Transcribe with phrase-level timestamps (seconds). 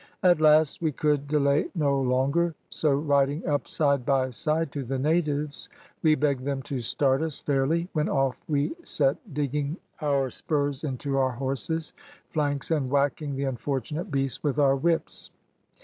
[0.23, 4.97] At last we could delay no longer, so riding up side by side to the
[4.97, 5.69] natives
[6.01, 11.17] we begged them to start us fairly, when off we set digging nor spurs into
[11.17, 11.93] our horses'
[12.31, 15.29] flanks and whacking the unfortunate beasts with our whips.